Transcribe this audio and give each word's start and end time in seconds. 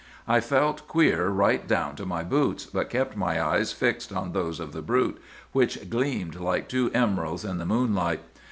"'I 0.27 0.39
felt 0.39 0.87
queer 0.87 1.27
right 1.29 1.67
down 1.67 1.95
to 1.97 2.07
my 2.07 2.23
boots, 2.23 2.65
but 2.65 2.89
kept 2.89 3.15
my 3.15 3.39
eyes 3.39 3.71
fixed 3.71 4.11
on 4.11 4.31
those 4.31 4.59
of 4.59 4.73
the 4.73 4.81
brute, 4.81 5.21
which 5.51 5.91
gleamed 5.91 6.33
like 6.37 6.67
two 6.67 6.89
emeralds 6.95 7.45
in 7.45 7.59
the 7.59 7.67
moonlight. 7.67 8.21